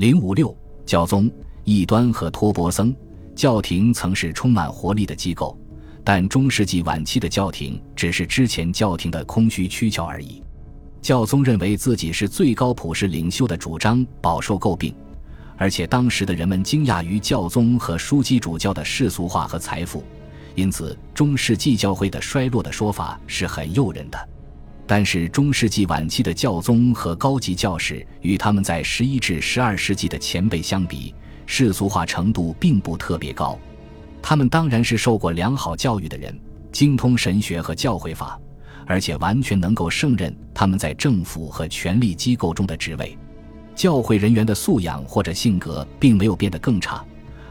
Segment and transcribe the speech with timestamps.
[0.00, 0.56] 零五六
[0.86, 1.30] 教宗、
[1.62, 2.96] 异端和托钵僧，
[3.36, 5.54] 教廷曾是充满活力的机构，
[6.02, 10.42] 但中世纪晚期的教廷只是之前教廷的空虚躯壳而已。
[11.02, 14.94] 教宗认为自己是最高普世领袖的主张饱受诟病，
[15.58, 20.02] 而且当时的人们惊讶于教宗和枢机主教的世俗化和财富，
[20.54, 24.28] 因此中世纪教会的衰落的说法是很诱人的。
[24.92, 31.14] 但是中世纪晚期的教宗和高级教士与他们在十一至十二世纪的前辈相比，
[31.46, 33.56] 世俗化程度并不特别高。
[34.20, 36.36] 他们当然是受过良好教育的人，
[36.72, 38.36] 精通神学和教会法。
[38.84, 43.16] 而且完全能够胜任他们在政府和权力机构中的职位，
[43.76, 47.04] 教会人员的素养或者性格并没有变得更差，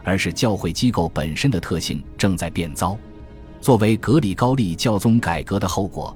[0.04, 2.98] 而是教会机构本身的特性正在变糟。
[3.62, 6.14] 作为格里高利教宗改革的后果，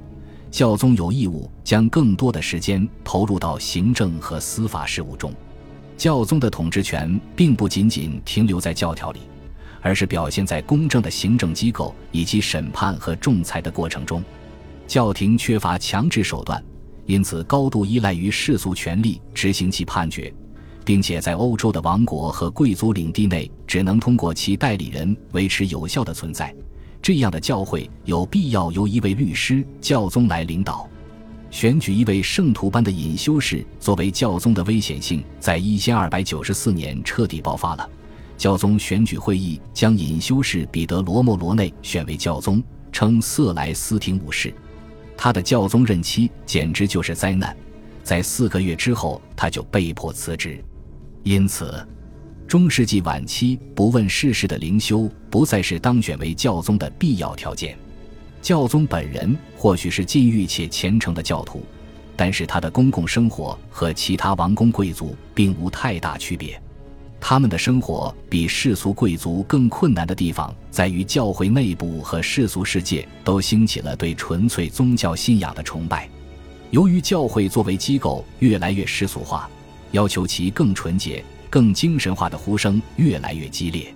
[0.54, 5.34] 教宗有义务将更多的时间投入到行政和司法事务中。
[5.98, 9.22] 教宗的统治权并不仅仅停留在教条里，
[9.82, 14.24] 而是表现在公正的行政机构以及审判和仲裁的过程中。
[14.86, 16.64] 教廷缺乏强制手段，
[17.08, 20.32] 因此高度依赖于世俗权力执行其判决，
[20.86, 26.56] 并且在欧洲的王国和贵族领地内只能通过其代理人维持有效的存在。
[27.04, 30.90] 这样的教会有必要由一位律师教宗来领导。
[31.52, 37.88] 选举一位圣徒般的隐修士作为教宗的危险性在一千二百九十四年彻底爆发了。
[38.38, 44.54] 教宗选举会议将隐修士彼得罗莫罗内选为教宗，称瑟莱斯廷武士。
[45.18, 47.56] 他的教宗任期简直就是灾难，
[48.02, 50.64] 在四个月之后他就被迫辞职。
[51.24, 51.86] 因此，
[52.48, 57.78] 中世纪晚期不问世事的灵修不再是当选为教宗的必要条件。
[58.42, 61.64] 教宗本人或许是禁欲且虔诚的教徒，
[62.16, 66.62] 但是他的公共生活和其他王公贵族并无太大区别。
[67.20, 76.10] 他们的生活比世俗贵族更困难的地方在于，教会内部和世俗世界都兴起了对纯粹宗教信仰的崇拜。
[76.70, 79.50] 由于教会作为机构越来越世俗化，
[79.94, 83.94] 要求其更纯洁、更精神化的呼声越来越激烈。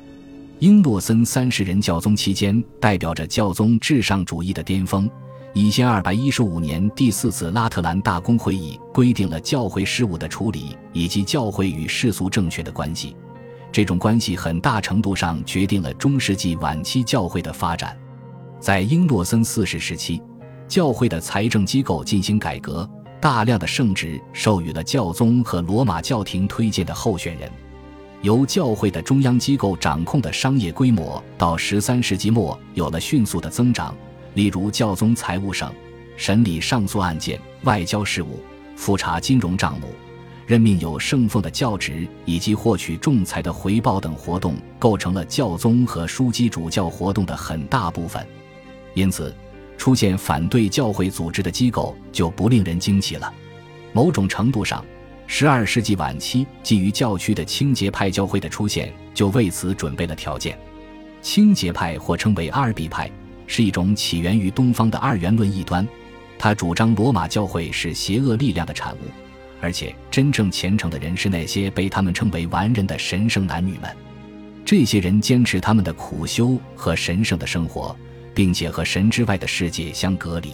[0.60, 5.10] 英诺森三十人教宗期间，代表着教宗至上主义的巅峰。
[5.56, 13.16] 一千二百一十五年，第四次拉特兰大公会议规定了教会事务的处理以及教会与世俗政权的关系。
[13.72, 17.98] 这种关系很大程度上决定了中世纪晚期教会的发展。
[18.60, 20.22] 在英诺森四世时期，
[20.68, 22.88] 教会的财政机构进行改革，
[23.20, 27.52] 大量的圣旨授予了教宗和罗马教廷推荐的候选人。
[28.22, 33.96] 由教会的中央机构掌控的商业规模，到十三世纪末有了迅速的增长。
[34.34, 35.72] 例如，教宗财务省
[36.16, 38.40] 审理上诉案件、外交事务、
[38.76, 39.88] 复查金融账目、
[40.48, 48.26] 任命有圣奉的教职以及获取仲裁的回报等活动，构成了教宗和枢机主教活动的很大部分。
[48.96, 49.34] 因此，
[49.78, 53.32] 出现反对教会组织的机构就不令人惊奇了。
[53.94, 54.84] 某种程度上，
[55.28, 60.58] 十二世纪晚期基于教区的清洁派教会的出现，就为此准备了条件。
[61.22, 63.10] 清洁派或称为阿尔比派。
[63.50, 65.88] 是一种起源于东方的二元论异端，
[66.38, 68.98] 他主张罗马教会是邪恶力量的产物，
[69.62, 73.90] 而且真正虔诚的人是那些被他们称为完人的神圣男女们。
[74.66, 77.96] 这些人坚持他们的苦修和神圣的生活，
[78.38, 80.52] 并且和神之外的世界相隔离。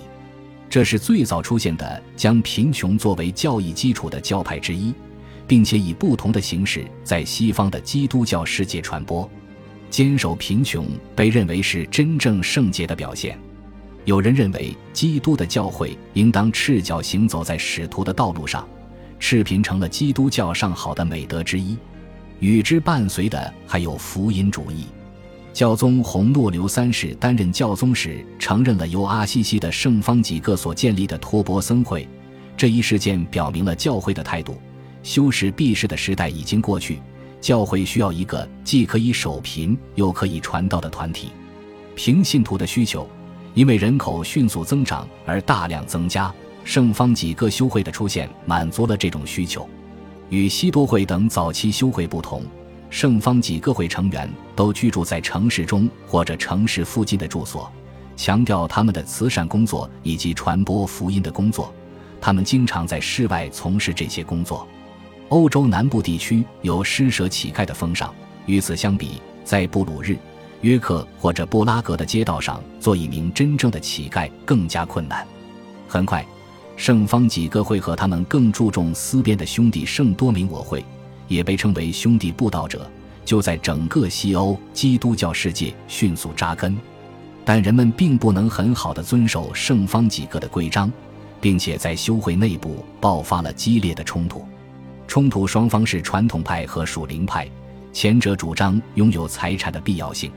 [0.69, 4.93] 这是最早出现的将贫穷作为教义基础的教派之一，
[5.45, 9.29] 并且以不同的形式在西方的基督教世界传播。
[9.89, 13.37] 坚守贫穷被认为是真正圣洁的表现。
[14.05, 18.65] 有人认为，基督的教会应当赤脚行走在使徒的道路上，
[19.19, 21.77] 赤贫成了基督教上好的美德之一。
[22.39, 24.85] 与之伴随的还有福音主义。
[25.53, 32.09] 教宗洪诺留三世担任教宗时，承认了由阿西西的圣方几个所建立的托钵僧会。
[32.57, 34.57] 这一事件表明了教会的态度：
[35.03, 36.99] 修士避世的时代已经过去。
[37.39, 41.29] 教会需要一个既可以守贫又可以传道的团体。
[41.93, 43.07] 凭信徒的需求，
[43.53, 46.33] 因为人口迅速增长而大量增加。
[46.63, 49.69] 圣方几个修会的出现满足了这种需求。
[50.29, 52.41] 与西多会等早期修会不同，
[52.93, 57.67] 圣方几个会成员都居住在城市中或者城市附近的住所，
[58.15, 61.73] 强调他们的慈善工作以及传播福音的工作。
[62.21, 64.67] 他们经常在室外从事这些工作。
[65.29, 68.13] 欧洲南部地区有施舍乞丐的风尚。
[68.45, 70.15] 与此相比，在布鲁日、
[70.61, 75.25] 约克或者布拉格的街道上做一名真正的乞丐更加困难。
[75.87, 76.23] 很快，
[76.77, 80.85] 圣方几个会和他们更注重思辨的兄弟圣多明我会，
[81.33, 82.89] 也被称为兄弟布道者，
[83.25, 86.77] 就在整个西欧基督教世界迅速扎根。
[87.45, 90.91] 但人们并不能很好的遵守圣方几个的规章，
[91.41, 94.45] 并且在修会内部爆发了激烈的冲突。
[95.07, 97.45] 冲突双方是传统派和属灵派，
[97.91, 100.31] 前者主张拥有财产的必要性，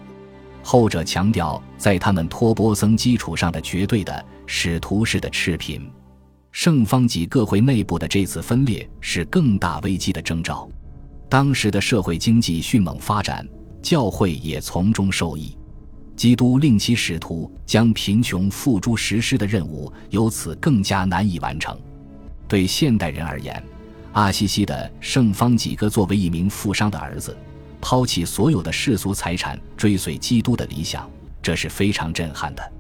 [0.63, 5.89] 后者强调在他们托钵僧基础上的绝对的使徒式的赤贫。
[6.51, 10.69] 圣方济各会内部的这次分裂是更大危机的征兆。
[11.29, 13.47] 当时的社会经济迅猛发展，
[13.83, 15.57] 教会也从中受益。
[16.15, 21.79] 基督令其使徒将贫穷付诸实施的任务由此更加难以完成。
[22.49, 23.63] 对现代人而言，
[24.13, 27.37] 阿西西的圣方几个作为一名富商的儿子，
[27.81, 31.11] 抛弃所有的世俗财产，追随基督的理想，
[31.43, 32.73] 这是非常震撼的。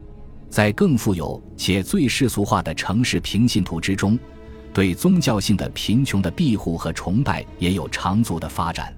[0.48, 4.18] 在更富有且最世俗化的城市平信徒之中，
[4.76, 8.94] 对宗教性的贫穷的庇护和崇拜也有长足的发展。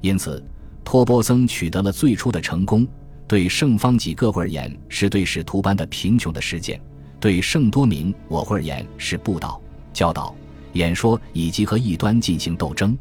[0.00, 0.40] 因此，
[0.84, 2.86] 托波僧取得了最初的成功。
[3.26, 6.78] 对圣方济各会而言，是对使徒般的贫穷的实践；
[7.18, 9.60] 对圣多明我会而言，是布道、
[9.92, 10.32] 教导、
[10.74, 12.96] 演说以及和异端进行斗争。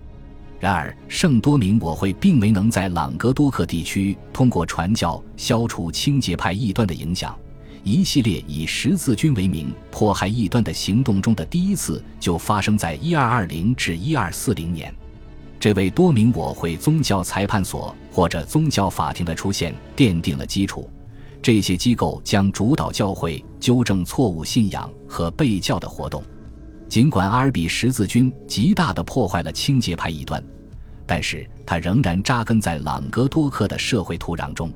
[0.59, 7.37] 然而，圣多明我会并没能在朗格多克地区通过传教消除清洁派异端的影响。
[7.87, 14.93] 一系列以十字军为名迫害异端的行动中的第一次，就发生在一二二零至一二四零年。
[15.59, 20.89] 这为多名我会宗教裁判所或者宗教法庭的出现奠定了基础。
[21.41, 26.21] 这些机构将主导教会纠正错误信仰和被教的活动。
[26.89, 30.43] 尽管阿尔比十字军极大地破坏了清洁派异端，
[31.05, 34.71] 但是它仍然扎根在朗格多克的社会土壤中。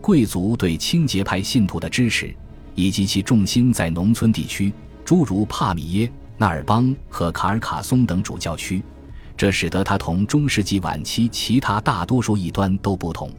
[0.00, 2.34] 贵族对清洁派信徒的支持，
[2.74, 4.72] 以及其重心在农村地区，
[5.04, 8.82] 诸如帕米耶、纳尔邦和卡尔卡松等主教区。
[9.36, 13.30] 这使得他同中世纪晚期其他大多数异端都不同，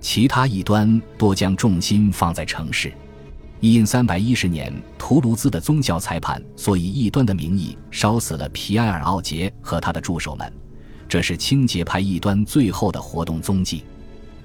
[0.00, 2.92] 其他异端多将重心放在城市。
[3.60, 10.52] 因三百一十年，图卢兹的宗教裁判所以异端的名义烧死了皮埃尔·奥杰和他的助手们，
[11.08, 13.84] 这是清洁派异端最后的活动踪迹。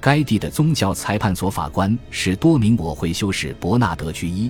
[0.02, 4.50] 该地的宗教裁判所法官是多名我会修士伯纳德居一，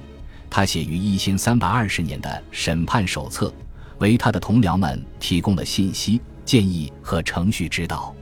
[0.49, 3.53] 他写于一千三百二十年的审判手册，
[3.97, 6.21] 为他的同僚们提供了信息。
[6.45, 8.15] 建议和程序指导，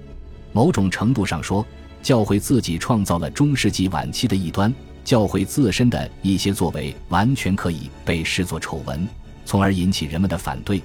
[0.51, 1.65] 某种程度上说，
[2.01, 4.73] 教会自己创造了中世纪晚期的异端。
[5.03, 9.07] 教会自身的一些作为完全可以被视作丑闻，
[9.45, 10.81] 从而引起人们的反对。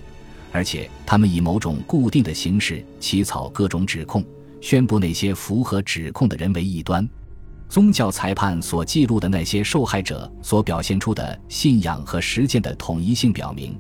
[0.53, 4.25] 而且，他们以某种固定的形式起草各种指控，
[4.65, 7.07] 宣布那些符合指控的人为异端。
[7.69, 13.79] 宗教裁判所记录的那些受害者所表现出的信仰和实践的统一性，表明，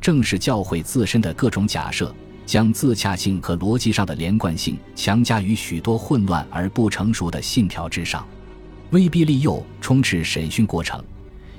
[0.00, 2.12] 正是教会自身的各种假设。
[2.44, 8.26] 将自洽性和逻辑上的连贯性强加于许多混乱而不成熟的信条之上，
[8.90, 11.02] 威逼利诱充斥审讯过程，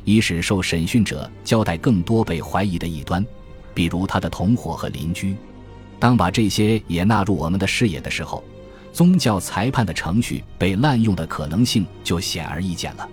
[0.03, 3.25] 以使受审讯者交代更多被怀疑的异端，
[3.73, 5.33] 比如他的同伙和邻居。
[5.97, 8.43] 当把这些也纳入我们的视野的时候，
[8.95, 13.05] 宗教裁判的程序被滥用的可能性就显而易见了。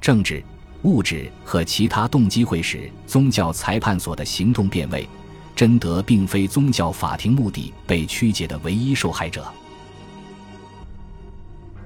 [0.00, 0.40] 政治、
[0.82, 5.04] 物质和其他动机会使宗教裁判所的行动变位。
[5.56, 9.44] 贞德并非宗教法庭目的被曲解的唯一受害者。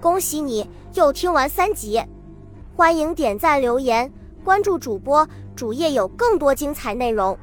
[0.02, 1.98] 恭喜你又听完三集，
[2.76, 4.12] 欢迎点赞、留言、
[4.44, 7.38] 关注主播，主页有更多精彩内容。